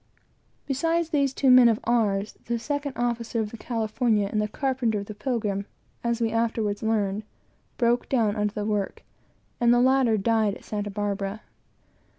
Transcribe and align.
Beside 0.65 1.05
these 1.11 1.31
two 1.31 1.51
men 1.51 1.69
of 1.69 1.79
ours, 1.83 2.35
the 2.45 2.57
second 2.57 2.93
officer 2.95 3.39
of 3.39 3.51
the 3.51 3.57
California 3.57 4.27
and 4.31 4.41
the 4.41 4.47
carpenter 4.47 4.97
of 5.01 5.05
the 5.05 5.13
Pilgrim 5.13 5.67
broke 7.77 8.09
down 8.09 8.35
under 8.35 8.53
the 8.55 8.65
work, 8.65 9.03
and 9.59 9.71
the 9.71 9.79
latter 9.79 10.17
died 10.17 10.55
at 10.55 10.65
Santa 10.65 10.89
Barbara. 10.89 11.43